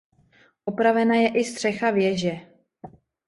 Opravena 0.65 1.15
je 1.15 1.27
i 1.29 1.43
střecha 1.43 1.91
věže. 1.91 2.31